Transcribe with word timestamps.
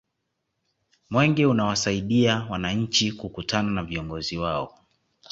mwenge 1.09 1.45
unawasaidia 1.45 2.47
wananchi 2.49 3.11
kukutana 3.11 3.71
na 3.71 3.83
viongozi 3.83 4.37
wao 4.37 4.79